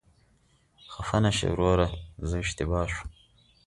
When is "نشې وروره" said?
1.23-1.87